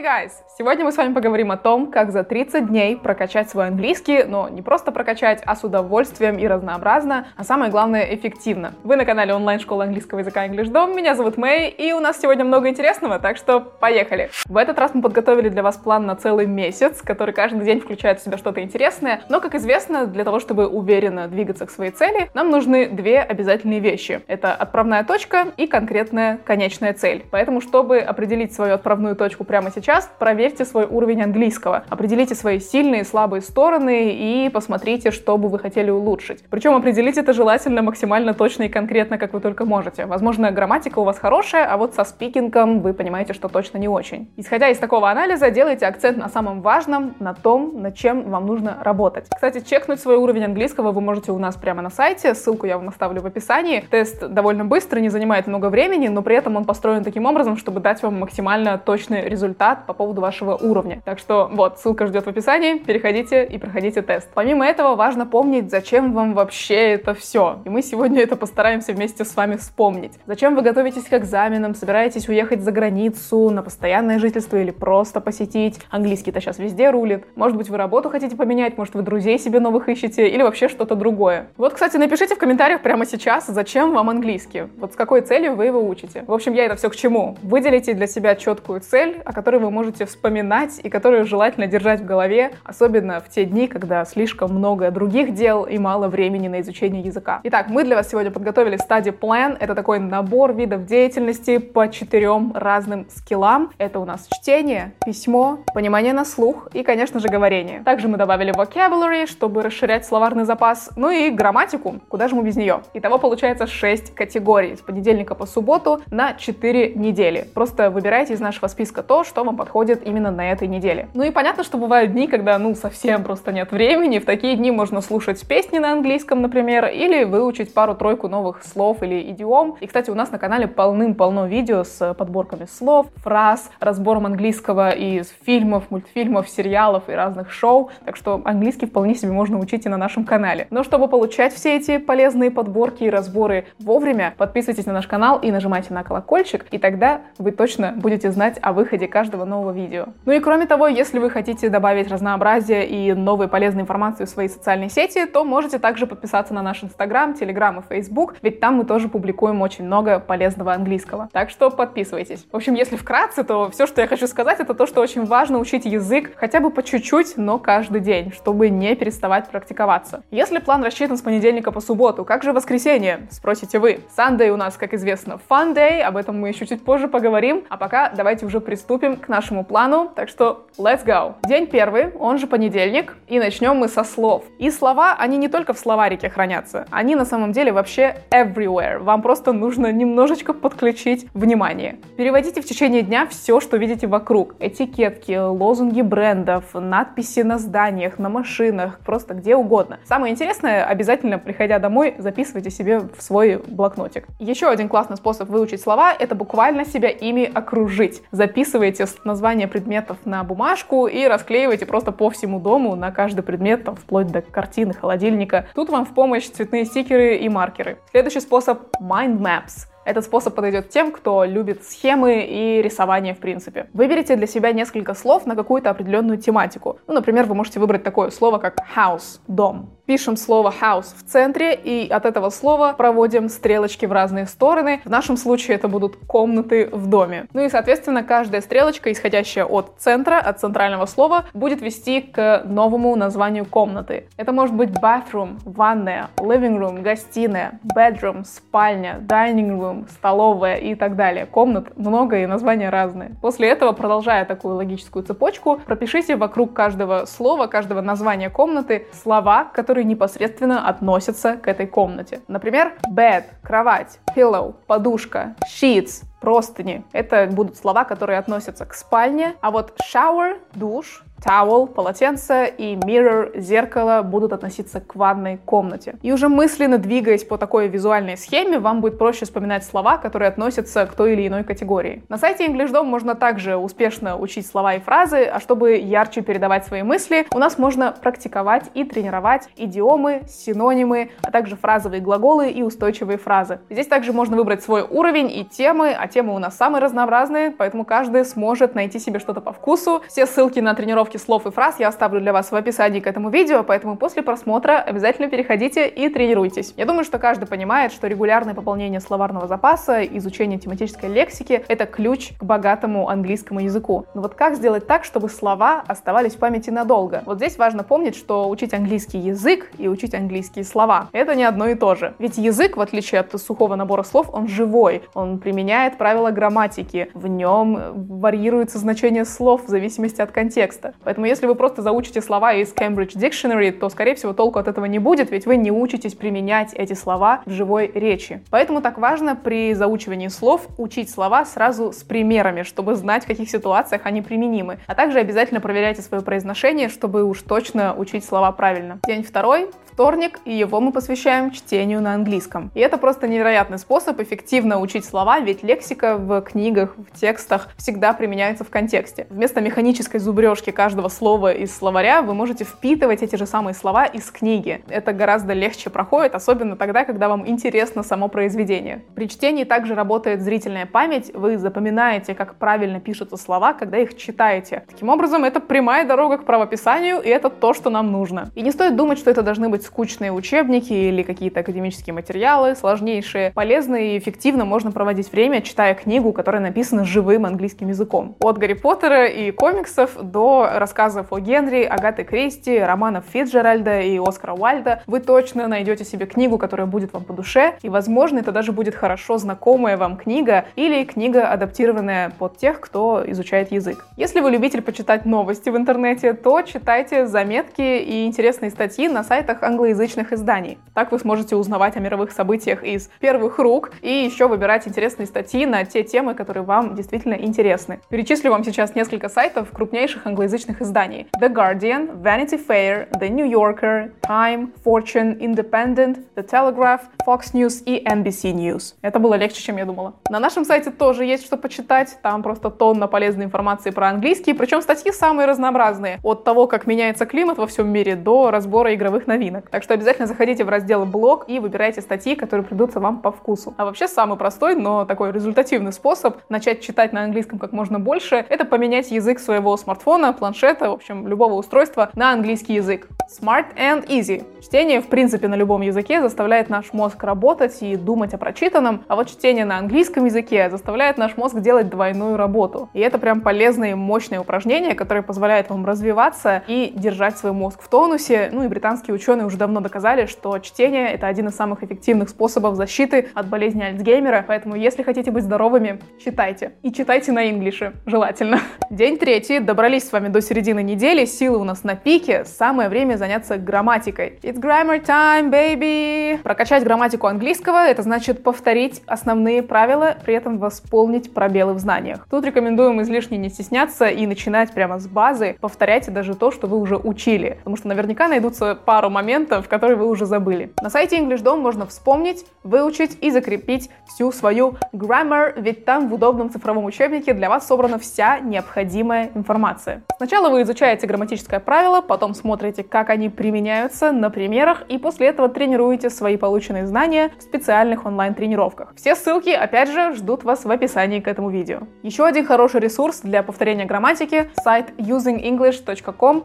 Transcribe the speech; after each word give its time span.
Hey 0.00 0.04
guys! 0.04 0.32
Сегодня 0.56 0.84
мы 0.84 0.92
с 0.92 0.96
вами 0.96 1.12
поговорим 1.12 1.50
о 1.52 1.58
том, 1.58 1.90
как 1.90 2.10
за 2.10 2.24
30 2.24 2.68
дней 2.68 2.96
прокачать 2.96 3.50
свой 3.50 3.66
английский, 3.66 4.24
но 4.24 4.48
не 4.48 4.62
просто 4.62 4.92
прокачать, 4.92 5.42
а 5.44 5.54
с 5.54 5.62
удовольствием 5.62 6.38
и 6.38 6.46
разнообразно, 6.46 7.28
а 7.36 7.44
самое 7.44 7.70
главное 7.70 8.14
эффективно. 8.14 8.72
Вы 8.82 8.96
на 8.96 9.04
канале 9.04 9.34
онлайн-школы 9.34 9.84
английского 9.84 10.20
языка 10.20 10.46
English 10.46 10.70
Dom, 10.70 10.94
меня 10.94 11.14
зовут 11.14 11.36
Мэй, 11.36 11.68
и 11.68 11.92
у 11.92 12.00
нас 12.00 12.18
сегодня 12.18 12.46
много 12.46 12.70
интересного, 12.70 13.18
так 13.18 13.36
что 13.36 13.60
поехали! 13.60 14.30
В 14.46 14.56
этот 14.56 14.78
раз 14.78 14.94
мы 14.94 15.02
подготовили 15.02 15.50
для 15.50 15.62
вас 15.62 15.76
план 15.76 16.06
на 16.06 16.16
целый 16.16 16.46
месяц, 16.46 17.02
который 17.02 17.34
каждый 17.34 17.66
день 17.66 17.80
включает 17.80 18.20
в 18.20 18.24
себя 18.24 18.38
что-то 18.38 18.62
интересное, 18.62 19.20
но, 19.28 19.40
как 19.40 19.54
известно, 19.54 20.06
для 20.06 20.24
того, 20.24 20.40
чтобы 20.40 20.66
уверенно 20.66 21.28
двигаться 21.28 21.66
к 21.66 21.70
своей 21.70 21.90
цели, 21.90 22.30
нам 22.32 22.50
нужны 22.50 22.88
две 22.88 23.20
обязательные 23.20 23.80
вещи. 23.80 24.22
Это 24.28 24.54
отправная 24.54 25.04
точка 25.04 25.48
и 25.58 25.66
конкретная 25.66 26.38
конечная 26.38 26.94
цель. 26.94 27.26
Поэтому, 27.30 27.60
чтобы 27.60 27.98
определить 27.98 28.54
свою 28.54 28.74
отправную 28.74 29.14
точку 29.14 29.44
прямо 29.44 29.70
сейчас, 29.70 29.89
проверьте 30.18 30.64
свой 30.64 30.84
уровень 30.84 31.22
английского, 31.22 31.84
определите 31.88 32.34
свои 32.34 32.60
сильные 32.60 33.00
и 33.00 33.04
слабые 33.04 33.40
стороны 33.40 34.12
и 34.12 34.48
посмотрите, 34.48 35.10
что 35.10 35.36
бы 35.36 35.48
вы 35.48 35.58
хотели 35.58 35.90
улучшить. 35.90 36.44
Причем 36.50 36.74
определить 36.74 37.18
это 37.18 37.32
желательно 37.32 37.82
максимально 37.82 38.34
точно 38.34 38.64
и 38.64 38.68
конкретно, 38.68 39.18
как 39.18 39.32
вы 39.32 39.40
только 39.40 39.64
можете. 39.64 40.06
Возможно, 40.06 40.50
грамматика 40.50 40.98
у 40.98 41.04
вас 41.04 41.18
хорошая, 41.18 41.66
а 41.66 41.76
вот 41.76 41.94
со 41.94 42.04
спикингом 42.04 42.80
вы 42.80 42.92
понимаете, 42.94 43.32
что 43.32 43.48
точно 43.48 43.78
не 43.78 43.88
очень. 43.88 44.30
Исходя 44.36 44.68
из 44.68 44.78
такого 44.78 45.10
анализа, 45.10 45.50
делайте 45.50 45.86
акцент 45.86 46.18
на 46.18 46.28
самом 46.28 46.60
важном, 46.62 47.14
на 47.18 47.34
том, 47.34 47.82
над 47.82 47.94
чем 47.96 48.30
вам 48.30 48.46
нужно 48.46 48.78
работать. 48.82 49.28
Кстати, 49.34 49.60
чекнуть 49.60 50.00
свой 50.00 50.16
уровень 50.16 50.44
английского 50.44 50.92
вы 50.92 51.00
можете 51.00 51.32
у 51.32 51.38
нас 51.38 51.56
прямо 51.56 51.82
на 51.82 51.90
сайте, 51.90 52.34
ссылку 52.34 52.66
я 52.66 52.78
вам 52.78 52.88
оставлю 52.88 53.22
в 53.22 53.26
описании. 53.26 53.84
Тест 53.90 54.28
довольно 54.28 54.64
быстрый, 54.64 55.00
не 55.00 55.08
занимает 55.08 55.46
много 55.46 55.66
времени, 55.66 56.08
но 56.08 56.22
при 56.22 56.36
этом 56.36 56.56
он 56.56 56.64
построен 56.64 57.02
таким 57.02 57.26
образом, 57.26 57.56
чтобы 57.56 57.80
дать 57.80 58.02
вам 58.02 58.20
максимально 58.20 58.78
точный 58.78 59.28
результат 59.28 59.79
по 59.86 59.92
поводу 59.92 60.20
вашего 60.20 60.56
уровня. 60.56 61.02
Так 61.04 61.18
что 61.18 61.48
вот, 61.52 61.78
ссылка 61.78 62.06
ждет 62.06 62.26
в 62.26 62.28
описании, 62.28 62.78
переходите 62.78 63.44
и 63.44 63.58
проходите 63.58 64.02
тест. 64.02 64.28
Помимо 64.34 64.66
этого, 64.66 64.94
важно 64.94 65.26
помнить, 65.26 65.70
зачем 65.70 66.12
вам 66.12 66.34
вообще 66.34 66.92
это 66.92 67.14
все. 67.14 67.60
И 67.64 67.68
мы 67.68 67.82
сегодня 67.82 68.22
это 68.22 68.36
постараемся 68.36 68.92
вместе 68.92 69.24
с 69.24 69.34
вами 69.36 69.56
вспомнить. 69.56 70.12
Зачем 70.26 70.54
вы 70.54 70.62
готовитесь 70.62 71.04
к 71.04 71.12
экзаменам, 71.12 71.74
собираетесь 71.74 72.28
уехать 72.28 72.62
за 72.62 72.72
границу 72.72 73.50
на 73.50 73.62
постоянное 73.62 74.18
жительство 74.18 74.56
или 74.56 74.70
просто 74.70 75.20
посетить. 75.20 75.78
Английский-то 75.90 76.40
сейчас 76.40 76.58
везде 76.58 76.90
рулит. 76.90 77.24
Может 77.36 77.56
быть, 77.56 77.68
вы 77.68 77.76
работу 77.76 78.10
хотите 78.10 78.36
поменять, 78.36 78.76
может, 78.78 78.94
вы 78.94 79.02
друзей 79.02 79.38
себе 79.38 79.60
новых 79.60 79.88
ищете 79.88 80.28
или 80.28 80.42
вообще 80.42 80.68
что-то 80.68 80.94
другое. 80.94 81.48
Вот, 81.56 81.74
кстати, 81.74 81.96
напишите 81.96 82.34
в 82.34 82.38
комментариях 82.38 82.82
прямо 82.82 83.06
сейчас, 83.06 83.46
зачем 83.46 83.92
вам 83.92 84.10
английский. 84.10 84.64
Вот 84.78 84.92
с 84.92 84.96
какой 84.96 85.20
целью 85.20 85.54
вы 85.54 85.66
его 85.66 85.86
учите. 85.86 86.24
В 86.26 86.32
общем, 86.32 86.52
я 86.54 86.66
это 86.66 86.76
все 86.76 86.90
к 86.90 86.96
чему. 86.96 87.36
Выделите 87.42 87.94
для 87.94 88.06
себя 88.06 88.34
четкую 88.34 88.80
цель, 88.80 89.20
о 89.24 89.32
которой 89.32 89.56
вы 89.56 89.69
можете 89.70 90.06
вспоминать 90.06 90.80
и 90.82 90.88
которую 90.88 91.24
желательно 91.24 91.66
держать 91.66 92.00
в 92.00 92.04
голове, 92.04 92.52
особенно 92.64 93.20
в 93.20 93.28
те 93.28 93.44
дни, 93.44 93.68
когда 93.68 94.04
слишком 94.04 94.52
много 94.54 94.90
других 94.90 95.34
дел 95.34 95.64
и 95.64 95.78
мало 95.78 96.08
времени 96.08 96.48
на 96.48 96.60
изучение 96.60 97.02
языка. 97.02 97.40
Итак, 97.44 97.68
мы 97.68 97.84
для 97.84 97.96
вас 97.96 98.10
сегодня 98.10 98.30
подготовили 98.30 98.78
Study 98.78 99.16
Plan. 99.16 99.56
Это 99.58 99.74
такой 99.74 99.98
набор 99.98 100.52
видов 100.54 100.86
деятельности 100.86 101.58
по 101.58 101.88
четырем 101.88 102.52
разным 102.54 103.06
скиллам. 103.10 103.70
Это 103.78 104.00
у 104.00 104.04
нас 104.04 104.28
чтение, 104.30 104.92
письмо, 105.04 105.60
понимание 105.74 106.12
на 106.12 106.24
слух 106.24 106.68
и, 106.72 106.82
конечно 106.82 107.20
же, 107.20 107.28
говорение. 107.28 107.82
Также 107.84 108.08
мы 108.08 108.16
добавили 108.16 108.52
vocabulary, 108.52 109.26
чтобы 109.26 109.62
расширять 109.62 110.06
словарный 110.06 110.44
запас, 110.44 110.90
ну 110.96 111.10
и 111.10 111.30
грамматику, 111.30 112.00
куда 112.08 112.28
же 112.28 112.34
мы 112.34 112.42
без 112.42 112.56
нее. 112.56 112.80
Итого 112.94 113.18
получается 113.18 113.66
6 113.66 114.14
категорий 114.14 114.76
с 114.76 114.80
понедельника 114.80 115.34
по 115.34 115.46
субботу 115.46 116.00
на 116.10 116.34
4 116.34 116.94
недели. 116.94 117.46
Просто 117.54 117.90
выбирайте 117.90 118.34
из 118.34 118.40
нашего 118.40 118.68
списка 118.68 119.02
то, 119.02 119.24
что 119.24 119.44
вам 119.44 119.56
подходит 119.60 120.06
именно 120.06 120.30
на 120.30 120.52
этой 120.52 120.68
неделе. 120.68 121.10
Ну 121.12 121.22
и 121.22 121.30
понятно, 121.30 121.64
что 121.64 121.76
бывают 121.76 122.12
дни, 122.12 122.26
когда, 122.28 122.58
ну, 122.58 122.74
совсем 122.74 123.22
просто 123.22 123.52
нет 123.52 123.72
времени. 123.72 124.18
В 124.18 124.24
такие 124.24 124.56
дни 124.56 124.70
можно 124.70 125.02
слушать 125.02 125.46
песни 125.46 125.76
на 125.78 125.92
английском, 125.92 126.40
например, 126.40 126.86
или 126.86 127.24
выучить 127.24 127.74
пару-тройку 127.74 128.26
новых 128.28 128.64
слов 128.64 129.02
или 129.02 129.20
идиом. 129.30 129.76
И, 129.80 129.86
кстати, 129.86 130.08
у 130.08 130.14
нас 130.14 130.30
на 130.30 130.38
канале 130.38 130.66
полным-полно 130.66 131.46
видео 131.46 131.84
с 131.84 132.14
подборками 132.14 132.64
слов, 132.64 133.08
фраз, 133.16 133.70
разбором 133.80 134.24
английского 134.24 134.92
из 134.92 135.30
фильмов, 135.44 135.90
мультфильмов, 135.90 136.48
сериалов 136.48 137.10
и 137.10 137.12
разных 137.12 137.52
шоу. 137.52 137.90
Так 138.06 138.16
что 138.16 138.40
английский 138.46 138.86
вполне 138.86 139.14
себе 139.14 139.32
можно 139.32 139.58
учить 139.58 139.84
и 139.84 139.90
на 139.90 139.98
нашем 139.98 140.24
канале. 140.24 140.68
Но 140.70 140.84
чтобы 140.84 141.06
получать 141.06 141.52
все 141.52 141.76
эти 141.76 141.98
полезные 141.98 142.50
подборки 142.50 143.04
и 143.04 143.10
разборы 143.10 143.66
вовремя, 143.78 144.32
подписывайтесь 144.38 144.86
на 144.86 144.94
наш 144.94 145.06
канал 145.06 145.38
и 145.38 145.50
нажимайте 145.50 145.92
на 145.92 146.02
колокольчик, 146.02 146.64
и 146.70 146.78
тогда 146.78 147.20
вы 147.36 147.50
точно 147.50 147.92
будете 147.94 148.30
знать 148.30 148.58
о 148.62 148.72
выходе 148.72 149.06
каждого 149.06 149.39
нового 149.44 149.72
видео. 149.72 150.06
Ну 150.24 150.32
и 150.32 150.40
кроме 150.40 150.66
того, 150.66 150.86
если 150.86 151.18
вы 151.18 151.30
хотите 151.30 151.68
добавить 151.68 152.10
разнообразие 152.10 152.86
и 152.88 153.12
новые 153.12 153.48
полезные 153.48 153.82
информации 153.82 154.24
в 154.24 154.28
свои 154.28 154.48
социальные 154.48 154.90
сети, 154.90 155.26
то 155.26 155.44
можете 155.44 155.78
также 155.78 156.06
подписаться 156.06 156.54
на 156.54 156.62
наш 156.62 156.82
Инстаграм, 156.84 157.34
Телеграм 157.34 157.80
и 157.80 157.82
Фейсбук, 157.82 158.36
ведь 158.42 158.60
там 158.60 158.74
мы 158.74 158.84
тоже 158.84 159.08
публикуем 159.08 159.60
очень 159.62 159.84
много 159.84 160.20
полезного 160.20 160.72
английского. 160.72 161.28
Так 161.32 161.50
что 161.50 161.70
подписывайтесь. 161.70 162.46
В 162.50 162.56
общем, 162.56 162.74
если 162.74 162.96
вкратце, 162.96 163.44
то 163.44 163.70
все, 163.70 163.86
что 163.86 164.00
я 164.00 164.06
хочу 164.06 164.26
сказать, 164.26 164.60
это 164.60 164.74
то, 164.74 164.86
что 164.86 165.00
очень 165.00 165.24
важно 165.24 165.58
учить 165.58 165.84
язык 165.84 166.32
хотя 166.36 166.60
бы 166.60 166.70
по 166.70 166.82
чуть-чуть, 166.82 167.36
но 167.36 167.58
каждый 167.58 168.00
день, 168.00 168.32
чтобы 168.32 168.68
не 168.68 168.94
переставать 168.94 169.48
практиковаться. 169.48 170.22
Если 170.30 170.58
план 170.58 170.84
рассчитан 170.84 171.16
с 171.16 171.22
понедельника 171.22 171.72
по 171.72 171.80
субботу, 171.80 172.24
как 172.24 172.42
же 172.42 172.52
воскресенье? 172.52 173.28
Спросите 173.30 173.78
вы. 173.78 174.00
Sunday 174.16 174.50
у 174.50 174.56
нас, 174.56 174.76
как 174.76 174.94
известно, 174.94 175.38
fun 175.48 175.74
day, 175.74 176.00
об 176.00 176.16
этом 176.16 176.38
мы 176.38 176.48
еще 176.48 176.66
чуть 176.66 176.84
позже 176.84 177.08
поговорим, 177.08 177.64
а 177.68 177.76
пока 177.76 178.10
давайте 178.10 178.46
уже 178.46 178.60
приступим 178.60 179.16
к 179.16 179.28
нашему 179.30 179.64
плану, 179.64 180.10
так 180.14 180.28
что 180.28 180.66
let's 180.76 181.04
go. 181.06 181.34
День 181.44 181.66
первый, 181.66 182.12
он 182.18 182.38
же 182.38 182.46
понедельник, 182.46 183.16
и 183.28 183.38
начнем 183.38 183.76
мы 183.76 183.88
со 183.88 184.04
слов. 184.04 184.44
И 184.58 184.70
слова, 184.70 185.16
они 185.18 185.38
не 185.38 185.48
только 185.48 185.72
в 185.72 185.78
словарике 185.78 186.28
хранятся, 186.28 186.86
они 186.90 187.14
на 187.14 187.24
самом 187.24 187.52
деле 187.52 187.72
вообще 187.72 188.16
everywhere. 188.30 188.98
Вам 188.98 189.22
просто 189.22 189.52
нужно 189.52 189.92
немножечко 189.92 190.52
подключить 190.52 191.26
внимание. 191.32 191.98
Переводите 192.16 192.60
в 192.60 192.66
течение 192.66 193.02
дня 193.02 193.26
все, 193.26 193.60
что 193.60 193.76
видите 193.76 194.06
вокруг. 194.06 194.54
Этикетки, 194.60 195.36
лозунги 195.38 196.02
брендов, 196.02 196.74
надписи 196.74 197.40
на 197.40 197.58
зданиях, 197.58 198.18
на 198.18 198.28
машинах, 198.28 199.00
просто 199.00 199.34
где 199.34 199.56
угодно. 199.56 200.00
Самое 200.04 200.32
интересное, 200.32 200.84
обязательно, 200.84 201.38
приходя 201.38 201.78
домой, 201.78 202.14
записывайте 202.18 202.70
себе 202.70 202.98
в 202.98 203.22
свой 203.22 203.62
блокнотик. 203.66 204.26
Еще 204.38 204.68
один 204.68 204.88
классный 204.88 205.16
способ 205.16 205.48
выучить 205.48 205.80
слова— 205.80 206.12
это 206.18 206.34
буквально 206.34 206.84
себя 206.84 207.08
ими 207.08 207.50
окружить. 207.52 208.22
Записывайте 208.32 209.06
название 209.24 209.68
предметов 209.68 210.18
на 210.24 210.42
бумажку 210.44 211.06
и 211.06 211.26
расклеивайте 211.26 211.86
просто 211.86 212.12
по 212.12 212.30
всему 212.30 212.60
дому 212.60 212.96
на 212.96 213.10
каждый 213.10 213.42
предмет, 213.42 213.84
там, 213.84 213.96
вплоть 213.96 214.28
до 214.28 214.42
картины, 214.42 214.94
холодильника. 214.94 215.66
Тут 215.74 215.90
вам 215.90 216.04
в 216.04 216.14
помощь 216.14 216.48
цветные 216.48 216.84
стикеры 216.84 217.36
и 217.36 217.48
маркеры. 217.48 217.98
Следующий 218.10 218.40
способ— 218.40 218.80
mind 219.00 219.38
maps. 219.38 219.86
Этот 220.04 220.24
способ 220.24 220.54
подойдет 220.54 220.88
тем, 220.88 221.12
кто 221.12 221.44
любит 221.44 221.84
схемы 221.84 222.40
и 222.42 222.80
рисование 222.82 223.34
в 223.34 223.38
принципе. 223.38 223.88
Выберите 223.92 224.34
для 224.34 224.46
себя 224.46 224.72
несколько 224.72 225.14
слов 225.14 225.46
на 225.46 225.54
какую-то 225.54 225.90
определенную 225.90 226.38
тематику. 226.38 226.98
Ну, 227.06 227.14
например, 227.14 227.44
вы 227.44 227.54
можете 227.54 227.80
выбрать 227.80 228.02
такое 228.02 228.30
слово, 228.30 228.58
как 228.58 228.78
house, 228.96 229.40
дом. 229.46 229.90
Пишем 230.10 230.36
слово 230.36 230.74
house 230.82 231.14
в 231.16 231.22
центре 231.22 231.72
и 231.72 232.08
от 232.08 232.26
этого 232.26 232.50
слова 232.50 232.94
проводим 232.94 233.48
стрелочки 233.48 234.06
в 234.06 234.12
разные 234.12 234.46
стороны. 234.46 235.00
В 235.04 235.08
нашем 235.08 235.36
случае 235.36 235.76
это 235.76 235.86
будут 235.86 236.16
комнаты 236.26 236.88
в 236.90 237.06
доме. 237.06 237.46
Ну 237.52 237.64
и, 237.64 237.68
соответственно, 237.68 238.24
каждая 238.24 238.60
стрелочка, 238.60 239.12
исходящая 239.12 239.66
от 239.66 239.92
центра, 239.98 240.40
от 240.40 240.58
центрального 240.58 241.06
слова, 241.06 241.44
будет 241.54 241.80
вести 241.80 242.22
к 242.22 242.62
новому 242.64 243.14
названию 243.14 243.64
комнаты. 243.64 244.26
Это 244.36 244.50
может 244.50 244.74
быть 244.74 244.90
bathroom, 244.90 245.58
ванная, 245.64 246.30
living 246.38 246.80
room, 246.80 247.02
гостиная, 247.02 247.78
bedroom, 247.84 248.44
спальня, 248.44 249.24
dining 249.24 249.78
room, 249.78 250.10
столовая 250.10 250.78
и 250.78 250.96
так 250.96 251.14
далее. 251.14 251.46
Комнат 251.46 251.96
много 251.96 252.38
и 252.38 252.46
названия 252.46 252.90
разные. 252.90 253.36
После 253.40 253.68
этого, 253.68 253.92
продолжая 253.92 254.44
такую 254.44 254.74
логическую 254.74 255.22
цепочку, 255.24 255.76
пропишите 255.86 256.34
вокруг 256.34 256.72
каждого 256.72 257.26
слова, 257.26 257.68
каждого 257.68 258.00
названия 258.00 258.50
комнаты 258.50 259.06
слова, 259.12 259.66
которые 259.72 259.99
которые 260.00 260.08
непосредственно 260.08 260.88
относятся 260.88 261.56
к 261.56 261.68
этой 261.68 261.86
комнате. 261.86 262.40
Например, 262.48 262.94
bed— 263.10 263.44
кровать, 263.62 264.18
pillow— 264.34 264.74
подушка, 264.86 265.54
sheets— 265.66 266.24
простыни. 266.40 267.04
Это 267.12 267.48
будут 267.50 267.76
слова, 267.76 268.04
которые 268.04 268.38
относятся 268.38 268.86
к 268.86 268.94
спальне. 268.94 269.54
А 269.60 269.70
вот 269.70 269.94
shower— 270.12 270.58
душ, 270.74 271.22
towel, 271.40 271.86
полотенце 271.86 272.72
и 272.76 272.94
mirror, 272.96 273.58
зеркало 273.58 274.22
будут 274.22 274.52
относиться 274.52 275.00
к 275.00 275.14
ванной 275.16 275.58
комнате. 275.58 276.16
И 276.22 276.32
уже 276.32 276.48
мысленно 276.48 276.98
двигаясь 276.98 277.44
по 277.44 277.58
такой 277.58 277.88
визуальной 277.88 278.36
схеме, 278.36 278.78
вам 278.78 279.00
будет 279.00 279.18
проще 279.18 279.44
вспоминать 279.44 279.84
слова, 279.84 280.18
которые 280.18 280.48
относятся 280.48 281.06
к 281.06 281.14
той 281.14 281.32
или 281.32 281.48
иной 281.48 281.64
категории. 281.64 282.22
На 282.28 282.38
сайте 282.38 282.66
EnglishDom 282.66 283.04
можно 283.04 283.34
также 283.34 283.76
успешно 283.76 284.36
учить 284.36 284.66
слова 284.66 284.94
и 284.94 285.00
фразы, 285.00 285.44
а 285.44 285.60
чтобы 285.60 285.96
ярче 285.96 286.42
передавать 286.42 286.86
свои 286.86 287.02
мысли, 287.02 287.46
у 287.52 287.58
нас 287.58 287.78
можно 287.78 288.12
практиковать 288.12 288.90
и 288.94 289.04
тренировать 289.04 289.68
идиомы, 289.76 290.42
синонимы, 290.48 291.30
а 291.42 291.50
также 291.50 291.76
фразовые 291.76 292.20
глаголы 292.20 292.70
и 292.70 292.82
устойчивые 292.82 293.38
фразы. 293.38 293.80
Здесь 293.90 294.06
также 294.06 294.32
можно 294.32 294.56
выбрать 294.56 294.82
свой 294.82 295.02
уровень 295.02 295.50
и 295.50 295.64
темы, 295.64 296.10
о 296.12 296.28
темы 296.30 296.54
у 296.54 296.58
нас 296.58 296.76
самые 296.76 297.02
разнообразные, 297.02 297.70
поэтому 297.70 298.04
каждый 298.04 298.44
сможет 298.44 298.94
найти 298.94 299.18
себе 299.18 299.38
что-то 299.38 299.60
по 299.60 299.72
вкусу. 299.72 300.22
Все 300.28 300.46
ссылки 300.46 300.80
на 300.80 300.94
тренировки 300.94 301.36
слов 301.36 301.66
и 301.66 301.70
фраз 301.70 302.00
я 302.00 302.08
оставлю 302.08 302.40
для 302.40 302.52
вас 302.52 302.70
в 302.70 302.74
описании 302.74 303.20
к 303.20 303.26
этому 303.26 303.50
видео, 303.50 303.82
поэтому 303.82 304.16
после 304.16 304.42
просмотра 304.42 304.98
обязательно 304.98 305.48
переходите 305.48 306.08
и 306.08 306.28
тренируйтесь. 306.28 306.94
Я 306.96 307.04
думаю, 307.04 307.24
что 307.24 307.38
каждый 307.38 307.66
понимает, 307.66 308.12
что 308.12 308.26
регулярное 308.26 308.74
пополнение 308.74 309.20
словарного 309.20 309.66
запаса, 309.66 310.22
изучение 310.24 310.78
тематической 310.78 311.28
лексики— 311.28 311.84
это 311.88 312.06
ключ 312.06 312.52
к 312.58 312.62
богатому 312.62 313.28
английскому 313.28 313.80
языку. 313.80 314.26
Но 314.34 314.42
вот 314.42 314.54
как 314.54 314.76
сделать 314.76 315.06
так, 315.06 315.24
чтобы 315.24 315.48
слова 315.48 316.02
оставались 316.06 316.54
в 316.54 316.58
памяти 316.58 316.90
надолго? 316.90 317.42
Вот 317.46 317.58
здесь 317.58 317.76
важно 317.78 318.04
помнить, 318.04 318.36
что 318.36 318.68
учить 318.68 318.94
английский 318.94 319.38
язык 319.38 319.90
и 319.98 320.08
учить 320.08 320.34
английские 320.34 320.84
слова— 320.84 321.28
это 321.32 321.54
не 321.54 321.64
одно 321.64 321.88
и 321.88 321.94
то 321.94 322.14
же. 322.14 322.34
Ведь 322.38 322.58
язык, 322.58 322.96
в 322.96 323.00
отличие 323.00 323.40
от 323.40 323.60
сухого 323.60 323.96
набора 323.96 324.22
слов, 324.22 324.48
он 324.52 324.68
живой, 324.68 325.22
он 325.34 325.58
применяет 325.58 326.18
правила 326.20 326.50
грамматики, 326.50 327.30
в 327.32 327.46
нем 327.46 327.98
варьируется 328.12 328.98
значение 328.98 329.46
слов 329.46 329.86
в 329.86 329.88
зависимости 329.88 330.42
от 330.42 330.50
контекста. 330.50 331.14
Поэтому 331.24 331.46
если 331.46 331.64
вы 331.64 331.74
просто 331.74 332.02
заучите 332.02 332.42
слова 332.42 332.74
из 332.74 332.92
Cambridge 332.92 333.36
Dictionary, 333.36 333.90
то, 333.90 334.10
скорее 334.10 334.34
всего, 334.34 334.52
толку 334.52 334.78
от 334.78 334.86
этого 334.86 335.06
не 335.06 335.18
будет, 335.18 335.50
ведь 335.50 335.64
вы 335.64 335.78
не 335.78 335.90
учитесь 335.90 336.34
применять 336.34 336.92
эти 336.92 337.14
слова 337.14 337.62
в 337.64 337.70
живой 337.70 338.10
речи. 338.14 338.62
Поэтому 338.70 339.00
так 339.00 339.16
важно 339.16 339.56
при 339.56 339.94
заучивании 339.94 340.48
слов 340.48 340.88
учить 340.98 341.30
слова 341.30 341.64
сразу 341.64 342.12
с 342.12 342.22
примерами, 342.22 342.82
чтобы 342.82 343.14
знать, 343.14 343.44
в 343.44 343.46
каких 343.46 343.70
ситуациях 343.70 344.20
они 344.24 344.42
применимы. 344.42 344.98
А 345.06 345.14
также 345.14 345.38
обязательно 345.38 345.80
проверяйте 345.80 346.20
свое 346.20 346.44
произношение, 346.44 347.08
чтобы 347.08 347.44
уж 347.44 347.62
точно 347.62 348.14
учить 348.14 348.44
слова 348.44 348.70
правильно. 348.72 349.20
День 349.26 349.42
второй 349.42 349.88
вторник, 350.20 350.60
и 350.66 350.76
его 350.76 351.00
мы 351.00 351.12
посвящаем 351.12 351.70
чтению 351.70 352.20
на 352.20 352.34
английском. 352.34 352.90
И 352.94 353.00
это 353.00 353.16
просто 353.16 353.48
невероятный 353.48 353.98
способ 353.98 354.38
эффективно 354.38 355.00
учить 355.00 355.24
слова, 355.24 355.60
ведь 355.60 355.82
лексика 355.82 356.36
в 356.36 356.60
книгах, 356.60 357.14
в 357.16 357.40
текстах 357.40 357.88
всегда 357.96 358.34
применяется 358.34 358.84
в 358.84 358.90
контексте. 358.90 359.46
Вместо 359.48 359.80
механической 359.80 360.36
зубрежки 360.36 360.90
каждого 360.90 361.28
слова 361.28 361.72
из 361.72 361.96
словаря 361.96 362.42
вы 362.42 362.52
можете 362.52 362.84
впитывать 362.84 363.42
эти 363.42 363.56
же 363.56 363.64
самые 363.64 363.94
слова 363.94 364.26
из 364.26 364.50
книги. 364.50 365.02
Это 365.08 365.32
гораздо 365.32 365.72
легче 365.72 366.10
проходит, 366.10 366.54
особенно 366.54 366.96
тогда, 366.96 367.24
когда 367.24 367.48
вам 367.48 367.66
интересно 367.66 368.22
само 368.22 368.48
произведение. 368.48 369.24
При 369.34 369.48
чтении 369.48 369.84
также 369.84 370.14
работает 370.14 370.60
зрительная 370.60 371.06
память, 371.06 371.50
вы 371.54 371.78
запоминаете, 371.78 372.54
как 372.54 372.74
правильно 372.74 373.20
пишутся 373.20 373.56
слова, 373.56 373.94
когда 373.94 374.18
их 374.18 374.36
читаете. 374.36 375.04
Таким 375.10 375.30
образом, 375.30 375.64
это 375.64 375.80
прямая 375.80 376.26
дорога 376.26 376.58
к 376.58 376.66
правописанию, 376.66 377.40
и 377.40 377.48
это 377.48 377.70
то, 377.70 377.94
что 377.94 378.10
нам 378.10 378.30
нужно. 378.30 378.68
И 378.74 378.82
не 378.82 378.90
стоит 378.90 379.16
думать, 379.16 379.38
что 379.38 379.50
это 379.50 379.62
должны 379.62 379.88
быть 379.88 380.09
скучные 380.10 380.50
учебники 380.50 381.12
или 381.12 381.44
какие-то 381.44 381.80
академические 381.80 382.34
материалы, 382.34 382.96
сложнейшие. 382.96 383.70
Полезно 383.70 384.16
и 384.16 384.38
эффективно 384.38 384.84
можно 384.84 385.12
проводить 385.12 385.52
время, 385.52 385.82
читая 385.82 386.14
книгу, 386.14 386.52
которая 386.52 386.82
написана 386.82 387.24
живым 387.24 387.64
английским 387.64 388.08
языком. 388.08 388.56
От 388.60 388.76
Гарри 388.78 388.94
Поттера 388.94 389.46
и 389.46 389.70
комиксов 389.70 390.36
до 390.42 390.90
рассказов 390.94 391.52
о 391.52 391.60
Генри, 391.60 392.02
Агаты 392.02 392.42
Кристи, 392.42 392.98
романов 392.98 393.44
Фитджеральда 393.52 394.20
и 394.20 394.38
Оскара 394.38 394.72
Уальда 394.72 395.22
вы 395.28 395.38
точно 395.38 395.86
найдете 395.86 396.24
себе 396.24 396.46
книгу, 396.46 396.76
которая 396.76 397.06
будет 397.06 397.32
вам 397.32 397.44
по 397.44 397.52
душе, 397.52 397.94
и, 398.02 398.08
возможно, 398.08 398.58
это 398.58 398.72
даже 398.72 398.90
будет 398.90 399.14
хорошо 399.14 399.58
знакомая 399.58 400.16
вам 400.16 400.36
книга 400.36 400.86
или 400.96 401.22
книга, 401.24 401.68
адаптированная 401.68 402.50
под 402.58 402.78
тех, 402.78 402.98
кто 402.98 403.44
изучает 403.46 403.92
язык. 403.92 404.26
Если 404.36 404.58
вы 404.58 404.72
любитель 404.72 405.02
почитать 405.02 405.44
новости 405.44 405.88
в 405.88 405.96
интернете, 405.96 406.52
то 406.52 406.82
читайте 406.82 407.46
заметки 407.46 408.02
и 408.02 408.44
интересные 408.44 408.90
статьи 408.90 409.28
на 409.28 409.44
сайтах 409.44 409.84
английского 409.84 409.99
англоязычных 410.00 410.54
изданий. 410.54 410.98
Так 411.12 411.30
вы 411.30 411.38
сможете 411.38 411.76
узнавать 411.76 412.16
о 412.16 412.20
мировых 412.20 412.52
событиях 412.52 413.04
из 413.04 413.28
первых 413.38 413.78
рук 413.78 414.12
и 414.22 414.32
еще 414.32 414.66
выбирать 414.66 415.06
интересные 415.06 415.46
статьи 415.46 415.84
на 415.84 416.06
те 416.06 416.22
темы, 416.22 416.54
которые 416.54 416.84
вам 416.84 417.14
действительно 417.14 417.52
интересны. 417.52 418.20
Перечислю 418.30 418.70
вам 418.70 418.82
сейчас 418.82 419.14
несколько 419.14 419.50
сайтов 419.50 419.90
крупнейших 419.92 420.46
англоязычных 420.46 421.02
изданий. 421.02 421.48
The 421.60 421.68
Guardian, 421.68 422.40
Vanity 422.40 422.80
Fair, 422.82 423.28
The 423.38 423.50
New 423.50 423.66
Yorker, 423.66 424.32
Time, 424.40 424.88
Fortune, 425.04 425.58
Independent, 425.58 426.38
The 426.56 426.66
Telegraph, 426.66 427.20
Fox 427.46 427.74
News 427.74 428.02
и 428.06 428.24
NBC 428.24 428.72
News. 428.72 429.16
Это 429.20 429.38
было 429.38 429.54
легче, 429.54 429.82
чем 429.82 429.98
я 429.98 430.06
думала. 430.06 430.36
На 430.48 430.60
нашем 430.60 430.86
сайте 430.86 431.10
тоже 431.10 431.44
есть 431.44 431.66
что 431.66 431.76
почитать. 431.76 432.38
Там 432.42 432.62
просто 432.62 432.88
тонна 432.88 433.26
полезной 433.28 433.66
информации 433.66 434.10
про 434.10 434.30
английский, 434.30 434.72
причем 434.72 435.02
статьи 435.02 435.30
самые 435.30 435.66
разнообразные. 435.66 436.38
От 436.42 436.64
того, 436.64 436.86
как 436.86 437.06
меняется 437.06 437.44
климат 437.44 437.76
во 437.76 437.86
всем 437.86 438.08
мире, 438.08 438.34
до 438.34 438.70
разбора 438.70 439.14
игровых 439.14 439.46
новинок. 439.46 439.79
Так 439.90 440.02
что 440.02 440.14
обязательно 440.14 440.46
заходите 440.46 440.84
в 440.84 440.88
раздел 440.88 441.24
блог 441.24 441.64
и 441.68 441.78
выбирайте 441.78 442.20
статьи, 442.20 442.54
которые 442.54 442.86
придутся 442.86 443.20
вам 443.20 443.40
по 443.40 443.52
вкусу. 443.52 443.94
А 443.96 444.04
вообще 444.04 444.28
самый 444.28 444.58
простой, 444.58 444.94
но 444.94 445.24
такой 445.24 445.52
результативный 445.52 446.12
способ 446.12 446.58
начать 446.68 447.00
читать 447.00 447.32
на 447.32 447.44
английском 447.44 447.78
как 447.78 447.92
можно 447.92 448.18
больше, 448.18 448.64
это 448.68 448.84
поменять 448.84 449.30
язык 449.30 449.58
своего 449.58 449.96
смартфона, 449.96 450.52
планшета, 450.52 451.10
в 451.10 451.14
общем, 451.14 451.46
любого 451.46 451.74
устройства 451.74 452.30
на 452.34 452.52
английский 452.52 452.94
язык. 452.94 453.28
Smart 453.50 453.86
and 453.96 454.26
easy. 454.28 454.64
Чтение, 454.82 455.20
в 455.20 455.26
принципе, 455.26 455.68
на 455.68 455.74
любом 455.74 456.02
языке 456.02 456.40
заставляет 456.40 456.88
наш 456.88 457.12
мозг 457.12 457.42
работать 457.42 458.02
и 458.02 458.16
думать 458.16 458.54
о 458.54 458.58
прочитанном, 458.58 459.24
а 459.28 459.36
вот 459.36 459.48
чтение 459.48 459.84
на 459.84 459.98
английском 459.98 460.44
языке 460.44 460.88
заставляет 460.90 461.38
наш 461.38 461.56
мозг 461.56 461.78
делать 461.80 462.08
двойную 462.08 462.56
работу. 462.56 463.08
И 463.12 463.20
это 463.20 463.38
прям 463.38 463.60
полезное 463.60 464.12
и 464.12 464.14
мощное 464.14 464.60
упражнение, 464.60 465.14
которое 465.14 465.42
позволяет 465.42 465.90
вам 465.90 466.06
развиваться 466.06 466.82
и 466.86 467.12
держать 467.14 467.58
свой 467.58 467.72
мозг 467.72 468.02
в 468.02 468.08
тонусе. 468.08 468.70
Ну 468.72 468.84
и 468.84 468.88
британские 468.88 469.34
ученые 469.34 469.66
уже 469.70 469.78
давно 469.78 470.00
доказали, 470.00 470.46
что 470.46 470.78
чтение— 470.80 471.28
это 471.32 471.46
один 471.46 471.68
из 471.68 471.76
самых 471.76 472.02
эффективных 472.02 472.48
способов 472.48 472.96
защиты 472.96 473.48
от 473.54 473.68
болезни 473.68 474.02
Альцгеймера, 474.02 474.64
поэтому 474.66 474.96
если 474.96 475.22
хотите 475.22 475.52
быть 475.52 475.62
здоровыми, 475.62 476.18
читайте. 476.44 476.92
И 477.02 477.12
читайте 477.12 477.52
на 477.52 477.70
инглише, 477.70 478.14
желательно. 478.26 478.80
День 479.10 479.38
третий, 479.38 479.78
добрались 479.78 480.28
с 480.28 480.32
вами 480.32 480.48
до 480.48 480.60
середины 480.60 481.04
недели, 481.04 481.44
силы 481.44 481.78
у 481.78 481.84
нас 481.84 482.02
на 482.02 482.16
пике, 482.16 482.64
самое 482.64 483.08
время 483.08 483.36
заняться 483.36 483.76
грамматикой. 483.76 484.58
It's 484.62 484.80
grammar 484.80 485.24
time, 485.24 485.70
baby! 485.70 486.58
Прокачать 486.62 487.04
грамматику 487.04 487.46
английского— 487.46 488.06
это 488.08 488.22
значит 488.22 488.64
повторить 488.64 489.22
основные 489.26 489.84
правила, 489.84 490.36
при 490.44 490.54
этом 490.54 490.78
восполнить 490.78 491.54
пробелы 491.54 491.94
в 491.94 492.00
знаниях. 492.00 492.44
Тут 492.50 492.64
рекомендуем 492.64 493.22
излишне 493.22 493.56
не 493.56 493.68
стесняться 493.68 494.26
и 494.26 494.46
начинать 494.46 494.92
прямо 494.92 495.20
с 495.20 495.28
базы, 495.28 495.76
повторяйте 495.80 496.32
даже 496.32 496.56
то, 496.56 496.72
что 496.72 496.88
вы 496.88 496.98
уже 496.98 497.16
учили, 497.16 497.76
потому 497.78 497.96
что 497.96 498.08
наверняка 498.08 498.48
найдутся 498.48 498.96
пару 498.96 499.30
моментов, 499.30 499.59
моментов, 499.60 499.88
которые 499.88 500.16
вы 500.16 500.26
уже 500.26 500.46
забыли. 500.46 500.92
На 501.02 501.10
сайте 501.10 501.38
EnglishDom 501.38 501.76
можно 501.76 502.06
вспомнить, 502.06 502.64
выучить 502.82 503.36
и 503.40 503.50
закрепить 503.50 504.10
всю 504.26 504.52
свою 504.52 504.94
grammar, 505.12 505.74
ведь 505.76 506.04
там 506.04 506.28
в 506.28 506.34
удобном 506.34 506.70
цифровом 506.70 507.04
учебнике 507.04 507.52
для 507.52 507.68
вас 507.68 507.86
собрана 507.86 508.18
вся 508.18 508.60
необходимая 508.60 509.50
информация. 509.54 510.22
Сначала 510.36 510.70
вы 510.70 510.82
изучаете 510.82 511.26
грамматическое 511.26 511.80
правило, 511.80 512.20
потом 512.20 512.54
смотрите, 512.54 513.02
как 513.02 513.30
они 513.30 513.48
применяются 513.48 514.32
на 514.32 514.50
примерах, 514.50 515.02
и 515.08 515.18
после 515.18 515.48
этого 515.48 515.68
тренируете 515.68 516.30
свои 516.30 516.56
полученные 516.56 517.06
знания 517.06 517.50
в 517.58 517.62
специальных 517.62 518.24
онлайн-тренировках. 518.24 519.12
Все 519.16 519.34
ссылки, 519.34 519.70
опять 519.70 520.10
же, 520.10 520.34
ждут 520.34 520.64
вас 520.64 520.84
в 520.84 520.90
описании 520.90 521.40
к 521.40 521.48
этому 521.48 521.70
видео. 521.70 522.00
Еще 522.22 522.44
один 522.44 522.64
хороший 522.64 523.00
ресурс 523.00 523.40
для 523.40 523.62
повторения 523.62 524.06
грамматики— 524.06 524.70
сайт 524.82 525.10
usingenglish.com 525.18 526.64